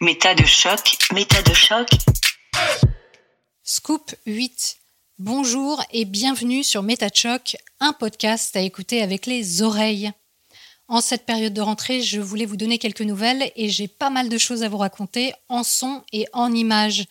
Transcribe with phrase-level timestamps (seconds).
[0.00, 1.88] Méta de choc, méta de choc.
[3.62, 4.78] Scoop 8.
[5.18, 10.10] Bonjour et bienvenue sur Méta de choc, un podcast à écouter avec les oreilles.
[10.88, 14.28] En cette période de rentrée, je voulais vous donner quelques nouvelles et j'ai pas mal
[14.28, 17.04] de choses à vous raconter en son et en images.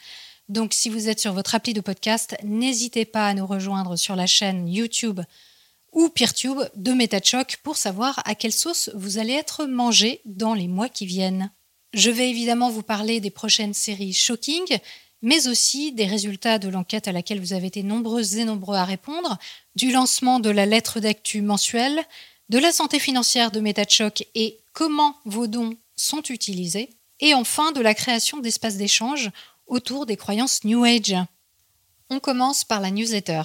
[0.50, 4.18] Donc si vous êtes sur votre appli de podcast, n'hésitez pas à nous rejoindre sur
[4.18, 5.22] la chaîne YouTube
[5.94, 10.68] ou PeerTube de MetaChoc pour savoir à quelle sauce vous allez être mangé dans les
[10.68, 11.50] mois qui viennent.
[11.94, 14.80] Je vais évidemment vous parler des prochaines séries Shocking,
[15.22, 18.84] mais aussi des résultats de l'enquête à laquelle vous avez été nombreuses et nombreux à
[18.84, 19.38] répondre,
[19.76, 22.04] du lancement de la lettre d'actu mensuelle,
[22.50, 26.90] de la santé financière de MetaChoc et comment vos dons sont utilisés,
[27.20, 29.30] et enfin de la création d'espaces d'échange
[29.68, 31.16] autour des croyances New Age.
[32.10, 33.44] On commence par la newsletter.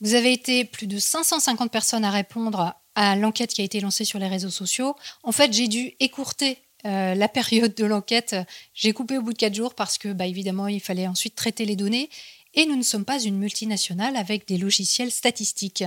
[0.00, 4.04] Vous avez été plus de 550 personnes à répondre à l'enquête qui a été lancée
[4.04, 4.96] sur les réseaux sociaux.
[5.24, 8.36] En fait, j'ai dû écourter euh, la période de l'enquête.
[8.74, 11.64] J'ai coupé au bout de 4 jours parce que, bah, évidemment, il fallait ensuite traiter
[11.64, 12.10] les données.
[12.54, 15.84] Et nous ne sommes pas une multinationale avec des logiciels statistiques.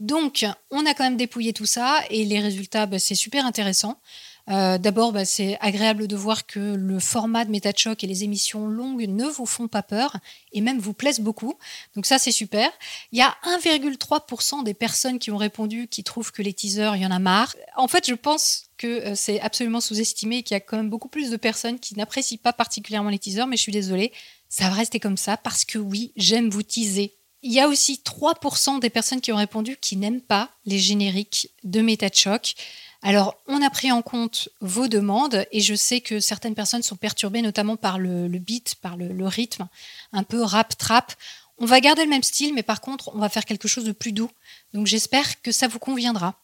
[0.00, 4.00] Donc, on a quand même dépouillé tout ça et les résultats, bah, c'est super intéressant.
[4.48, 8.66] Euh, d'abord, bah, c'est agréable de voir que le format de MetaChoc et les émissions
[8.66, 10.16] longues ne vous font pas peur
[10.52, 11.54] et même vous plaisent beaucoup.
[11.94, 12.70] Donc ça, c'est super.
[13.12, 17.02] Il y a 1,3% des personnes qui ont répondu qui trouvent que les teasers, il
[17.02, 17.54] y en a marre.
[17.76, 20.90] En fait, je pense que euh, c'est absolument sous-estimé et qu'il y a quand même
[20.90, 24.12] beaucoup plus de personnes qui n'apprécient pas particulièrement les teasers, mais je suis désolée,
[24.48, 27.14] ça va rester comme ça parce que oui, j'aime vous teaser.
[27.42, 31.50] Il y a aussi 3% des personnes qui ont répondu qui n'aiment pas les génériques
[31.64, 32.54] de MetaChoc.
[33.02, 36.96] Alors, on a pris en compte vos demandes et je sais que certaines personnes sont
[36.96, 39.68] perturbées, notamment par le, beat, par le, rythme,
[40.12, 41.14] un peu rap-trap.
[41.58, 43.92] On va garder le même style, mais par contre, on va faire quelque chose de
[43.92, 44.30] plus doux.
[44.74, 46.34] Donc, j'espère que ça vous conviendra.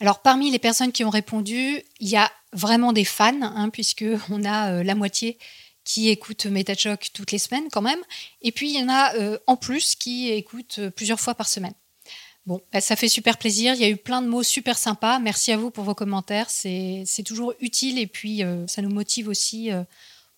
[0.00, 4.04] Alors, parmi les personnes qui ont répondu, il y a vraiment des fans, hein, puisque
[4.30, 5.38] on a euh, la moitié
[5.84, 8.00] qui écoutent MetaChoc toutes les semaines quand même.
[8.42, 11.48] Et puis, il y en a euh, en plus qui écoutent euh, plusieurs fois par
[11.48, 11.72] semaine.
[12.48, 13.74] Bon, bah, ça fait super plaisir.
[13.74, 15.18] Il y a eu plein de mots super sympas.
[15.18, 16.48] Merci à vous pour vos commentaires.
[16.48, 19.82] C'est toujours utile et puis euh, ça nous motive aussi euh,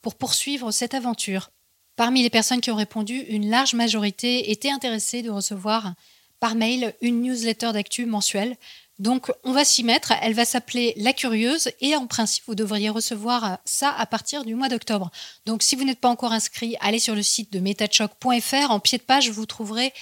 [0.02, 1.52] pour poursuivre cette aventure.
[1.94, 5.94] Parmi les personnes qui ont répondu, une large majorité était intéressée de recevoir
[6.40, 8.56] par mail une newsletter d'actu mensuelle.
[8.98, 10.12] Donc on va s'y mettre.
[10.20, 14.56] Elle va s'appeler La Curieuse et en principe vous devriez recevoir ça à partir du
[14.56, 15.12] mois d'octobre.
[15.46, 18.70] Donc si vous n'êtes pas encore inscrit, allez sur le site de metachoc.fr.
[18.72, 19.92] En pied de page, vous trouverez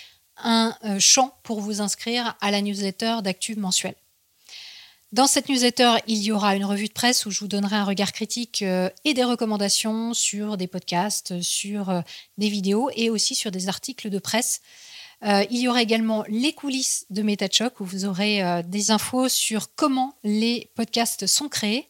[0.42, 3.94] un euh, champ pour vous inscrire à la newsletter d'actu mensuel.
[5.10, 7.84] Dans cette newsletter, il y aura une revue de presse où je vous donnerai un
[7.84, 12.00] regard critique euh, et des recommandations sur des podcasts, sur euh,
[12.36, 14.60] des vidéos et aussi sur des articles de presse.
[15.22, 20.14] il y aura également les coulisses de MetaChoc où vous aurez des infos sur comment
[20.22, 21.88] les podcasts sont créés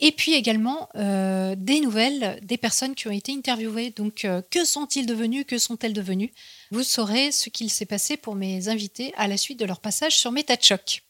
[0.00, 3.90] et puis également euh, des nouvelles des personnes qui ont été interviewées.
[3.90, 5.44] Donc, euh, que sont-ils devenus?
[5.46, 6.32] Que sont-elles devenues?
[6.70, 10.16] Vous saurez ce qu'il s'est passé pour mes invités à la suite de leur passage
[10.16, 11.02] sur MetaChoc.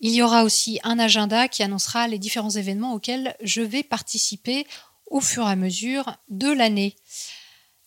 [0.00, 4.66] Il y aura aussi un agenda qui annoncera les différents événements auxquels je vais participer
[5.06, 6.96] au fur et à mesure de l'année.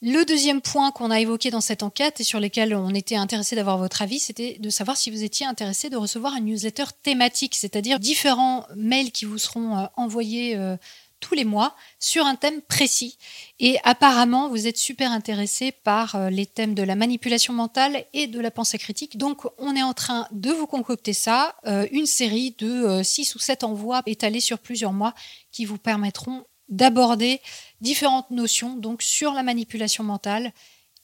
[0.03, 3.55] Le deuxième point qu'on a évoqué dans cette enquête et sur lequel on était intéressé
[3.55, 7.55] d'avoir votre avis, c'était de savoir si vous étiez intéressé de recevoir un newsletter thématique,
[7.55, 10.77] c'est-à-dire différents mails qui vous seront euh, envoyés euh,
[11.19, 13.17] tous les mois sur un thème précis.
[13.59, 18.27] Et apparemment, vous êtes super intéressé par euh, les thèmes de la manipulation mentale et
[18.27, 19.17] de la pensée critique.
[19.17, 21.55] Donc, on est en train de vous concocter ça,
[21.91, 25.15] une série de 6 ou 7 envois étalés sur plusieurs mois
[25.51, 27.41] qui vous permettront d'aborder
[27.81, 30.51] différentes notions donc sur la manipulation mentale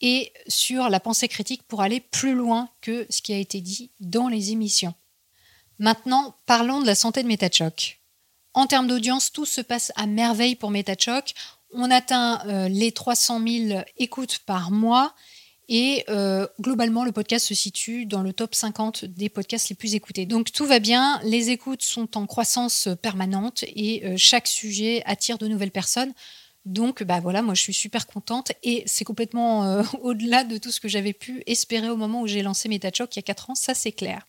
[0.01, 3.91] et sur la pensée critique pour aller plus loin que ce qui a été dit
[3.99, 4.93] dans les émissions.
[5.79, 7.99] Maintenant, parlons de la santé de MetaChoc.
[8.53, 11.33] En termes d'audience, tout se passe à merveille pour MetaChoc.
[11.73, 15.15] On atteint euh, les 300 000 écoutes par mois
[15.75, 19.95] et euh, globalement, le podcast se situe dans le top 50 des podcasts les plus
[19.95, 20.27] écoutés.
[20.27, 25.39] Donc tout va bien, les écoutes sont en croissance permanente et euh, chaque sujet attire
[25.39, 26.13] de nouvelles personnes.
[26.65, 30.69] Donc bah voilà, moi je suis super contente et c'est complètement euh, au-delà de tout
[30.69, 33.49] ce que j'avais pu espérer au moment où j'ai lancé MetaChoc il y a 4
[33.49, 34.27] ans, ça c'est clair.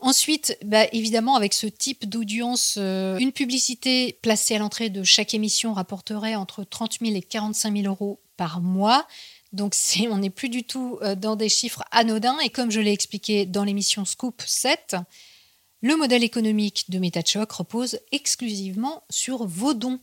[0.00, 5.72] Ensuite, bah, évidemment, avec ce type d'audience, une publicité placée à l'entrée de chaque émission
[5.72, 9.08] rapporterait entre 30 000 et 45 000 euros par mois.
[9.52, 9.74] Donc
[10.10, 12.38] on n'est plus du tout euh, dans des chiffres anodins.
[12.40, 14.96] Et comme je l'ai expliqué dans l'émission Scoop 7,
[15.80, 20.00] le modèle économique de MetaChoc repose exclusivement sur vos dons.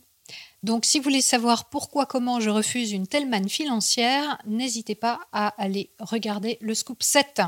[0.62, 5.20] Donc si vous voulez savoir pourquoi, comment je refuse une telle manne financière, n'hésitez pas
[5.32, 7.42] à aller regarder le Scoop 7.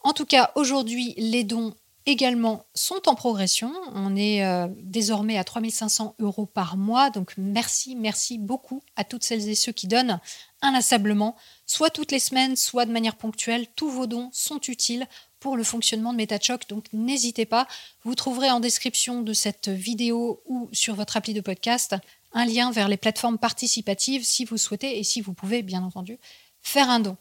[0.00, 1.74] En tout cas, aujourd'hui, les dons
[2.06, 3.72] également sont en progression.
[3.94, 7.10] On est euh, désormais à 3500 euros par mois.
[7.10, 10.20] Donc merci, merci beaucoup à toutes celles et ceux qui donnent
[10.62, 11.36] inlassablement,
[11.66, 13.66] soit toutes les semaines, soit de manière ponctuelle.
[13.76, 15.06] Tous vos dons sont utiles
[15.40, 16.68] pour le fonctionnement de MetaChoc.
[16.68, 17.66] Donc n'hésitez pas.
[18.04, 21.96] Vous trouverez en description de cette vidéo ou sur votre appli de podcast
[22.32, 26.18] un lien vers les plateformes participatives si vous souhaitez et si vous pouvez, bien entendu,
[26.62, 27.16] faire un don.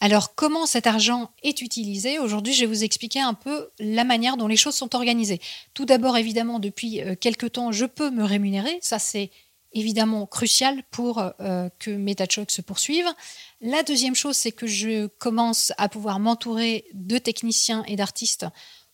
[0.00, 2.18] Alors, comment cet argent est utilisé?
[2.18, 5.40] Aujourd'hui, je vais vous expliquer un peu la manière dont les choses sont organisées.
[5.72, 8.78] Tout d'abord, évidemment, depuis euh, quelques temps, je peux me rémunérer.
[8.82, 9.30] Ça, c'est
[9.76, 13.06] évidemment crucial pour euh, que MetaChoc se poursuive.
[13.60, 18.46] La deuxième chose, c'est que je commence à pouvoir m'entourer de techniciens et d'artistes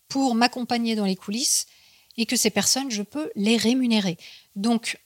[0.09, 1.67] pour m'accompagner dans les coulisses
[2.19, 4.19] et que ces personnes, je peux les rémunérer.
[4.57, 5.01] Donc,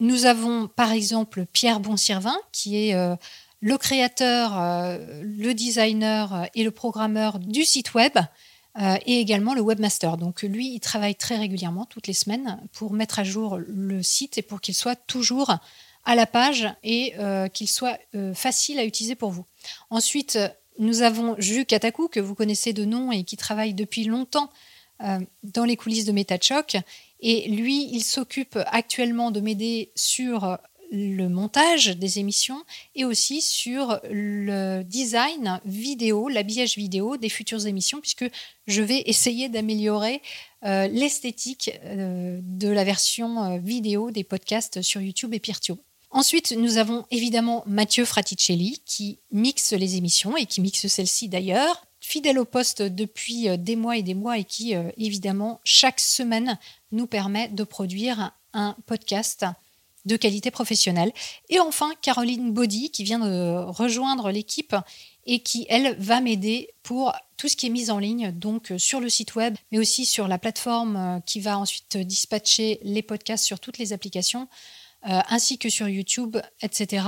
[0.00, 3.16] nous avons par exemple Pierre Bonsirvin, qui est euh,
[3.60, 8.18] le créateur, euh, le designer et le programmeur du site web
[8.78, 10.16] euh, et également le webmaster.
[10.16, 14.38] Donc lui, il travaille très régulièrement, toutes les semaines, pour mettre à jour le site
[14.38, 15.56] et pour qu'il soit toujours
[16.04, 17.14] à la page et
[17.52, 17.98] qu'il soit
[18.34, 19.44] facile à utiliser pour vous.
[19.90, 20.38] Ensuite,
[20.78, 24.48] nous avons Jus Kataku, que vous connaissez de nom et qui travaille depuis longtemps
[25.42, 26.78] dans les coulisses de MetaChoc.
[27.20, 30.58] Et lui, il s'occupe actuellement de m'aider sur
[30.90, 32.64] le montage des émissions
[32.94, 38.28] et aussi sur le design vidéo, l'habillage vidéo des futures émissions, puisque
[38.66, 40.20] je vais essayer d'améliorer
[40.64, 45.78] euh, l'esthétique euh, de la version euh, vidéo des podcasts sur YouTube et Pirtio.
[46.10, 51.86] Ensuite, nous avons évidemment Mathieu Fraticelli qui mixe les émissions et qui mixe celle-ci d'ailleurs,
[52.00, 56.58] fidèle au poste depuis des mois et des mois et qui évidemment chaque semaine
[56.90, 59.46] nous permet de produire un podcast
[60.16, 61.12] qualité professionnelle.
[61.48, 64.74] Et enfin, Caroline Body, qui vient de rejoindre l'équipe
[65.26, 68.78] et qui, elle, va m'aider pour tout ce qui est mis en ligne, donc euh,
[68.78, 73.02] sur le site web, mais aussi sur la plateforme euh, qui va ensuite dispatcher les
[73.02, 74.48] podcasts sur toutes les applications,
[75.08, 77.06] euh, ainsi que sur YouTube, etc.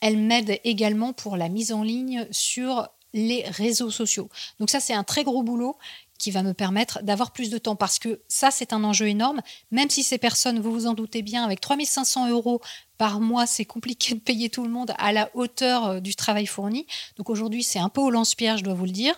[0.00, 4.28] Elle m'aide également pour la mise en ligne sur les réseaux sociaux.
[4.60, 5.76] Donc ça, c'est un très gros boulot
[6.18, 9.40] qui va me permettre d'avoir plus de temps parce que ça, c'est un enjeu énorme.
[9.70, 12.60] Même si ces personnes, vous vous en doutez bien, avec 3500 euros
[12.98, 16.46] par mois, c'est compliqué de payer tout le monde à la hauteur euh, du travail
[16.46, 16.86] fourni.
[17.16, 19.14] Donc aujourd'hui, c'est un peu au lance-pierre, je dois vous le dire.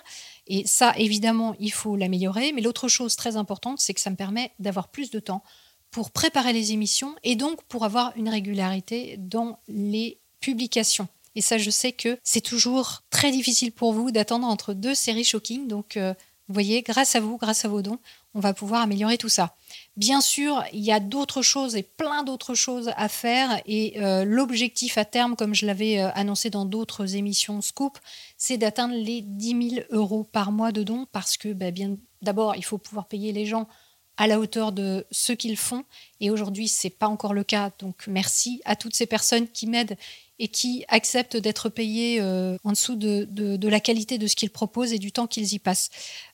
[0.46, 2.52] Et ça, évidemment, il faut l'améliorer.
[2.52, 5.42] Mais l'autre chose très importante, c'est que ça me permet d'avoir plus de temps
[5.90, 11.08] pour préparer les émissions et donc pour avoir une régularité dans les publications.
[11.34, 15.24] Et ça, je sais que c'est toujours très difficile pour vous d'attendre entre deux séries
[15.24, 15.68] shocking.
[15.68, 16.14] Donc, euh,
[16.48, 17.98] vous voyez, grâce à vous, grâce à vos dons,
[18.32, 19.54] on va pouvoir améliorer tout ça.
[19.98, 23.60] Bien sûr, il y a d'autres choses et plein d'autres choses à faire.
[23.66, 27.98] Et euh, l'objectif à terme, comme je l'avais euh, annoncé dans d'autres émissions Scoop,
[28.38, 32.56] c'est d'atteindre les 10 000 euros par mois de dons parce que, bah, bien, d'abord,
[32.56, 33.68] il faut pouvoir payer les gens
[34.16, 35.84] à la hauteur de ce qu'ils font.
[36.20, 37.70] Et aujourd'hui, ce n'est pas encore le cas.
[37.78, 39.98] Donc, merci à toutes ces personnes qui m'aident
[40.38, 44.50] et qui acceptent d'être payés euh, en dessous de, de, la qualité de ce qu'ils
[44.50, 45.90] proposent et du temps qu'ils y passent.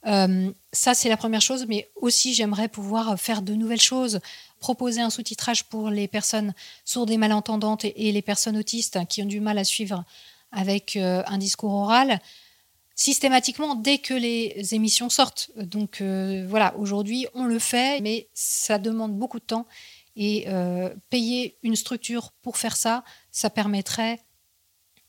[0.07, 4.21] Euh, ça, c'est la première chose, mais aussi j'aimerais pouvoir faire de nouvelles choses,
[4.61, 6.55] proposer un sous-titrage pour les personnes
[6.85, 10.05] sourdes et malentendantes et, les personnes autistes qui ont du mal à suivre
[10.53, 12.21] avec euh, un discours oral
[12.97, 15.51] systématiquement dès que les émissions sortent.
[15.57, 19.67] Donc voilà, aujourd'hui on le fait, mais ça demande beaucoup de temps
[20.17, 20.47] et
[21.11, 24.21] payer une structure pour faire ça, ça permettrait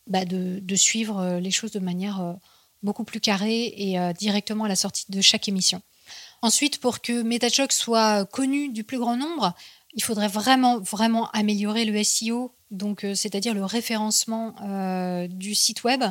[0.08, 2.34] bah, de, suivre euh, les choses de manière euh,
[2.84, 5.82] beaucoup plus carrée et euh, directement à la sortie de chaque émission.
[6.44, 9.56] Ensuite, pour que MetaChoc soit connu du plus grand nombre,
[9.96, 14.54] il faudrait vraiment, vraiment améliorer le SEO, donc c'est-à-dire le référencement
[15.30, 16.04] du site web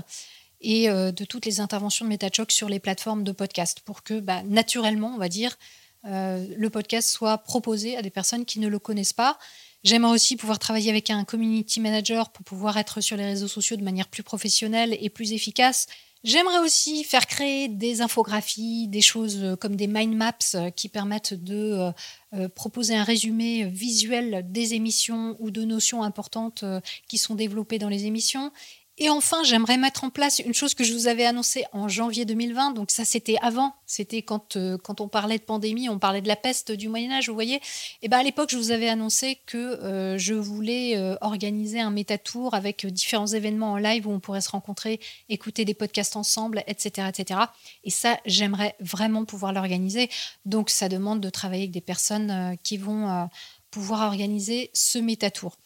[0.61, 4.43] et de toutes les interventions de MetaChoc sur les plateformes de podcast, pour que bah,
[4.45, 5.57] naturellement, on va dire,
[6.05, 9.39] le podcast soit proposé à des personnes qui ne le connaissent pas
[9.85, 13.77] J'aimerais aussi pouvoir travailler avec un community manager pour pouvoir être sur les réseaux sociaux
[13.77, 15.87] de manière plus professionnelle et plus efficace.
[16.25, 20.89] J'aimerais aussi faire créer des infographies, des choses euh, comme des mind maps euh, qui
[20.89, 21.93] permettent de
[22.33, 26.65] euh, proposer un résumé visuel des émissions ou de notions importantes
[27.07, 28.53] qui sont développées dans les émissions.
[28.97, 32.25] Et enfin, j'aimerais mettre en place une chose que je vous avais annoncée en janvier
[32.25, 32.71] 2020.
[32.71, 33.75] Donc ça, c'était avant.
[33.87, 37.11] C'était quand, euh, quand on parlait de pandémie, on parlait de la peste du Moyen
[37.11, 37.61] Âge, vous voyez.
[38.03, 41.91] Et ben à l'époque, je vous avais annoncé que euh, je voulais euh, organiser un
[41.91, 46.63] métatour avec différents événements en live où on pourrait se rencontrer, écouter des podcasts ensemble,
[46.69, 47.41] etc., etc.
[47.83, 50.09] Et ça, j'aimerais vraiment pouvoir l'organiser.
[50.45, 53.29] Donc ça demande de travailler avec des personnes qui vont
[53.73, 55.57] pouvoir organiser ce métatour.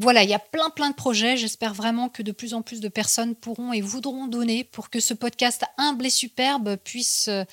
[0.00, 1.36] Voilà, il y a plein plein de projets.
[1.36, 5.00] J'espère vraiment que de plus en plus de personnes pourront et voudront donner pour que
[5.00, 7.44] ce podcast humble et superbe puisse euh,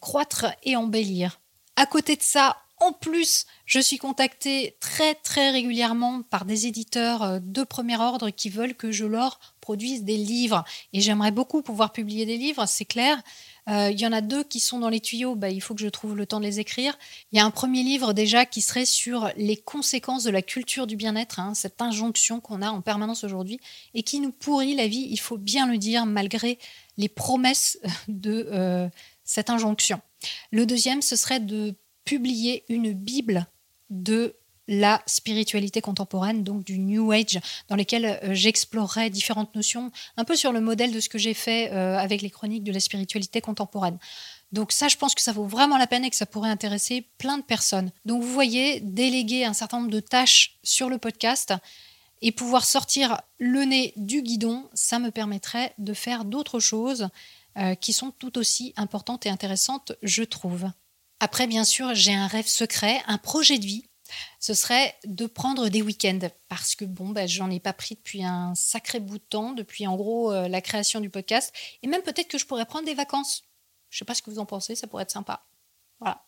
[0.00, 1.40] croître et embellir.
[1.76, 7.22] À côté de ça, en plus, je suis contactée très très régulièrement par des éditeurs
[7.22, 10.64] euh, de premier ordre qui veulent que je leur produise des livres.
[10.92, 13.20] Et j'aimerais beaucoup pouvoir publier des livres, c'est clair.
[13.68, 15.82] Euh, il y en a deux qui sont dans les tuyaux, bah, il faut que
[15.82, 16.96] je trouve le temps de les écrire.
[17.32, 20.86] Il y a un premier livre déjà qui serait sur les conséquences de la culture
[20.86, 23.60] du bien-être, hein, cette injonction qu'on a en permanence aujourd'hui
[23.92, 26.58] et qui nous pourrit la vie, il faut bien le dire, malgré
[26.96, 28.88] les promesses de euh,
[29.24, 30.00] cette injonction.
[30.50, 31.74] Le deuxième, ce serait de
[32.08, 33.46] publier une Bible
[33.90, 34.34] de
[34.66, 37.38] la spiritualité contemporaine, donc du New Age,
[37.68, 41.34] dans lesquelles euh, j'explorerai différentes notions, un peu sur le modèle de ce que j'ai
[41.34, 43.98] fait euh, avec les chroniques de la spiritualité contemporaine.
[44.52, 47.06] Donc ça, je pense que ça vaut vraiment la peine et que ça pourrait intéresser
[47.18, 47.90] plein de personnes.
[48.06, 51.52] Donc vous voyez, déléguer un certain nombre de tâches sur le podcast
[52.22, 57.08] et pouvoir sortir le nez du guidon, ça me permettrait de faire d'autres choses
[57.58, 60.70] euh, qui sont tout aussi importantes et intéressantes, je trouve.
[61.20, 63.88] Après, bien sûr, j'ai un rêve secret, un projet de vie.
[64.40, 68.24] Ce serait de prendre des week-ends parce que bon, ben, j'en ai pas pris depuis
[68.24, 71.52] un sacré bout de temps, depuis en gros euh, la création du podcast.
[71.82, 73.42] Et même peut-être que je pourrais prendre des vacances.
[73.90, 75.46] Je sais pas ce que vous en pensez, ça pourrait être sympa.
[76.00, 76.24] Voilà.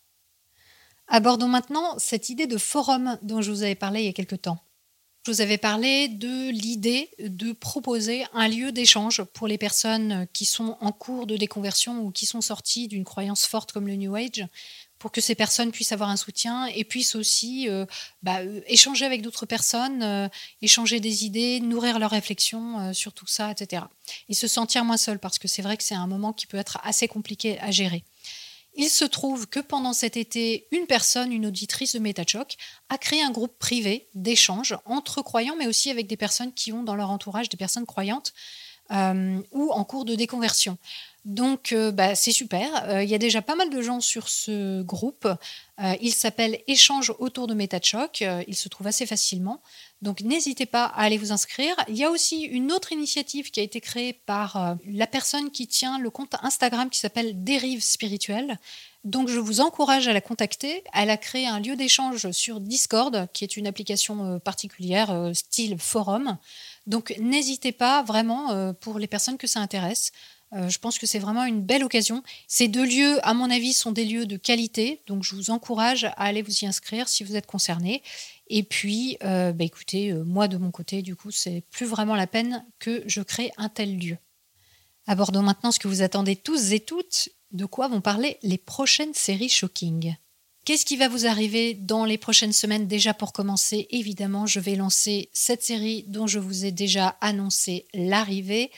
[1.07, 4.35] Abordons maintenant cette idée de forum dont je vous avais parlé il y a quelque
[4.35, 4.63] temps.
[5.23, 10.45] Je vous avais parlé de l'idée de proposer un lieu d'échange pour les personnes qui
[10.45, 14.15] sont en cours de déconversion ou qui sont sorties d'une croyance forte comme le New
[14.15, 14.47] Age,
[14.97, 17.85] pour que ces personnes puissent avoir un soutien et puissent aussi euh,
[18.23, 20.27] bah, euh, échanger avec d'autres personnes, euh,
[20.63, 23.83] échanger des idées, nourrir leurs réflexions sur tout ça, etc.
[24.27, 26.57] Et se sentir moins seul, parce que c'est vrai que c'est un moment qui peut
[26.57, 28.03] être assez compliqué à gérer.
[28.73, 32.55] Il se trouve que pendant cet été, une personne, une auditrice de MetaChoc,
[32.89, 36.83] a créé un groupe privé d'échange entre croyants, mais aussi avec des personnes qui ont
[36.83, 38.33] dans leur entourage des personnes croyantes
[38.89, 40.77] ou en cours de déconversion.
[41.23, 42.89] Donc, euh, bah, c'est super.
[42.89, 45.27] Euh, il y a déjà pas mal de gens sur ce groupe.
[45.79, 48.23] Euh, il s'appelle Échange autour de MetaChoc.
[48.47, 49.61] il se trouve assez facilement.
[50.01, 51.75] Donc, n'hésitez pas à aller vous inscrire.
[51.87, 55.67] Il y a aussi une autre initiative qui a été créée par la personne qui
[55.67, 58.57] tient le compte Instagram qui s'appelle Dérive Spirituelle.
[59.03, 60.83] Donc, je vous encourage à la contacter.
[60.93, 66.37] Elle a créé un lieu d'échange sur Discord, qui est une application particulière, style forum.
[66.87, 70.11] Donc, n'hésitez pas vraiment pour les personnes que ça intéresse.
[70.53, 72.23] Euh, je pense que c'est vraiment une belle occasion.
[72.47, 76.05] Ces deux lieux, à mon avis, sont des lieux de qualité, donc je vous encourage
[76.05, 78.03] à aller vous y inscrire si vous êtes concerné.
[78.47, 82.15] Et puis, euh, bah, écoutez, euh, moi de mon côté, du coup, c'est plus vraiment
[82.15, 84.17] la peine que je crée un tel lieu.
[85.07, 89.13] Abordons maintenant ce que vous attendez tous et toutes, de quoi vont parler les prochaines
[89.13, 90.15] séries Shocking?
[90.63, 94.75] Qu'est-ce qui va vous arriver dans les prochaines semaines Déjà pour commencer, évidemment, je vais
[94.75, 98.69] lancer cette série dont je vous ai déjà annoncé l'arrivée.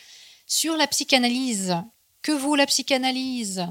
[0.46, 1.76] Sur la psychanalyse,
[2.22, 3.66] que vaut la psychanalyse?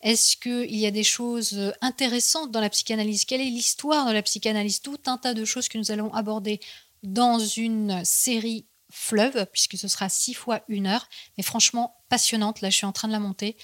[0.00, 3.24] Est-ce qu'il y a des choses intéressantes dans la psychanalyse?
[3.24, 4.80] Quelle est l'histoire de la psychanalyse?
[4.80, 6.60] Tout un tas de choses que nous allons aborder
[7.02, 12.60] dans une série fleuve, puisque ce sera six fois une heure, mais franchement passionnante.
[12.60, 13.56] Là, je suis en train de la monter.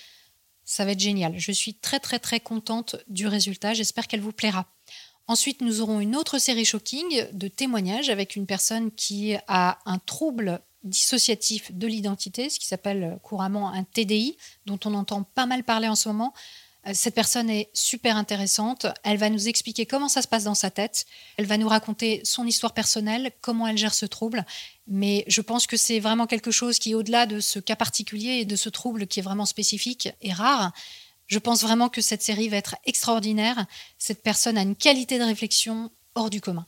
[0.64, 1.38] Ça va être génial.
[1.38, 3.75] Je suis très très très contente du résultat.
[3.75, 4.66] J'espère qu'elle vous plaira.
[5.26, 9.99] Ensuite, nous aurons une autre série shocking de témoignages avec une personne qui a un
[9.99, 14.36] trouble dissociatif de l'identité, ce qui s'appelle couramment un TDI,
[14.66, 16.32] dont on entend pas mal parler en ce moment.
[16.86, 18.86] Euh, cette personne est super intéressante.
[19.02, 21.06] Elle va nous expliquer comment ça se passe dans sa tête.
[21.36, 24.44] Elle va nous raconter son histoire personnelle, comment elle gère ce trouble.
[24.86, 28.44] Mais je pense que c'est vraiment quelque chose qui, au-delà de ce cas particulier et
[28.44, 30.72] de ce trouble qui est vraiment spécifique et rare,
[31.26, 33.66] je pense vraiment que cette série va être extraordinaire.
[33.98, 36.66] Cette personne a une qualité de réflexion hors du commun.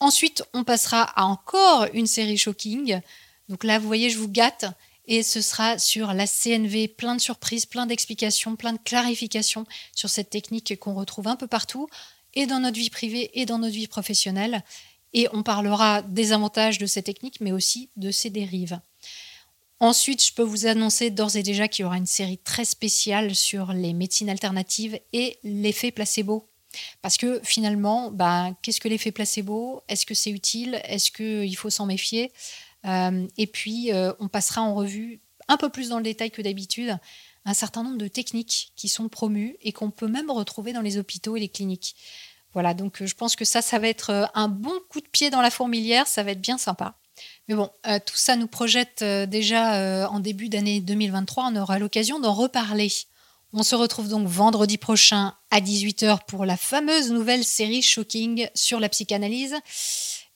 [0.00, 3.00] Ensuite, on passera à encore une série shocking.
[3.48, 4.66] Donc là, vous voyez, je vous gâte.
[5.08, 10.10] Et ce sera sur la CNV, plein de surprises, plein d'explications, plein de clarifications sur
[10.10, 11.88] cette technique qu'on retrouve un peu partout,
[12.34, 14.62] et dans notre vie privée et dans notre vie professionnelle.
[15.12, 18.80] Et on parlera des avantages de ces techniques, mais aussi de ses dérives.
[19.78, 23.34] Ensuite, je peux vous annoncer d'ores et déjà qu'il y aura une série très spéciale
[23.34, 26.48] sur les médecines alternatives et l'effet placebo.
[27.02, 29.82] Parce que finalement, bah, qu'est-ce que l'effet placebo?
[29.88, 30.80] Est-ce que c'est utile?
[30.84, 32.32] Est-ce qu'il faut s'en méfier?
[32.86, 36.42] Euh, Et puis, euh, on passera en revue un peu plus dans le détail que
[36.42, 36.96] d'habitude
[37.44, 40.98] un certain nombre de techniques qui sont promues et qu'on peut même retrouver dans les
[40.98, 41.94] hôpitaux et les cliniques.
[42.52, 45.30] Voilà, donc je pense que ça, ça va être euh, un bon coup de pied
[45.30, 46.98] dans la fourmilière, ça va être bien sympa.
[47.48, 47.70] Mais bon,
[48.04, 52.90] tout ça nous projette déjà en début d'année 2023, on aura l'occasion d'en reparler.
[53.58, 58.78] On se retrouve donc vendredi prochain à 18h pour la fameuse nouvelle série Shocking sur
[58.80, 59.56] la psychanalyse.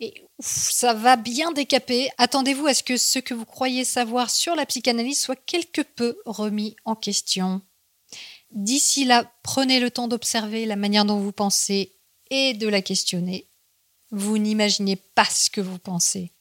[0.01, 2.09] Et ça va bien décaper.
[2.17, 6.17] Attendez-vous à ce que ce que vous croyez savoir sur la psychanalyse soit quelque peu
[6.25, 7.61] remis en question.
[8.53, 11.99] D'ici là, prenez le temps d'observer la manière dont vous pensez
[12.31, 13.51] et de la questionner.
[14.11, 16.33] Vous n'imaginez pas ce que vous pensez.